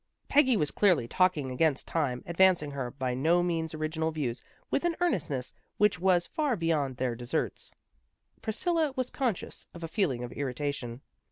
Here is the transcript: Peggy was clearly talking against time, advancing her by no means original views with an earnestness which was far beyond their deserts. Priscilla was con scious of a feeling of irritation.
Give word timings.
Peggy 0.27 0.57
was 0.57 0.71
clearly 0.71 1.07
talking 1.07 1.51
against 1.51 1.85
time, 1.87 2.23
advancing 2.25 2.71
her 2.71 2.89
by 2.89 3.13
no 3.13 3.43
means 3.43 3.75
original 3.75 4.09
views 4.09 4.41
with 4.71 4.83
an 4.83 4.95
earnestness 4.99 5.53
which 5.77 5.99
was 5.99 6.25
far 6.25 6.55
beyond 6.55 6.97
their 6.97 7.13
deserts. 7.13 7.71
Priscilla 8.41 8.93
was 8.95 9.11
con 9.11 9.35
scious 9.35 9.67
of 9.75 9.83
a 9.83 9.87
feeling 9.87 10.23
of 10.23 10.31
irritation. 10.31 11.01